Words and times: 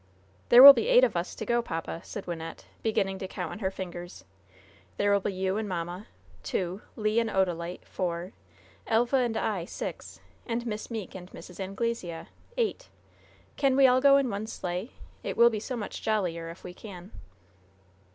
"There 0.49 0.63
will 0.63 0.73
be 0.73 0.87
eight 0.87 1.03
of 1.03 1.15
us 1.15 1.35
to 1.35 1.45
go, 1.45 1.61
papa," 1.61 2.01
said 2.03 2.25
Wynnette, 2.25 2.63
beginning 2.81 3.19
to 3.19 3.27
count 3.27 3.51
on 3.51 3.59
her 3.59 3.69
fingers. 3.69 4.25
"There 4.97 5.11
will 5.13 5.19
be 5.19 5.31
you 5.31 5.57
and 5.57 5.69
mamma, 5.69 6.07
two; 6.41 6.81
Le 6.95 7.19
and 7.19 7.29
Odalite, 7.29 7.85
four; 7.85 8.31
Elva 8.87 9.17
and 9.17 9.37
I, 9.37 9.65
six; 9.65 10.19
and 10.47 10.65
Miss 10.65 10.89
Meeke 10.89 11.13
and 11.13 11.29
Mrs. 11.29 11.59
Anglesea, 11.59 12.25
eight. 12.57 12.89
Can 13.57 13.75
we 13.75 13.85
all 13.85 14.01
go 14.01 14.17
in 14.17 14.27
one 14.31 14.47
sleigh? 14.47 14.93
It 15.21 15.37
will 15.37 15.51
be 15.51 15.59
so 15.59 15.77
much 15.77 16.01
jollier 16.01 16.49
if 16.49 16.63
we 16.63 16.73
can." 16.73 17.11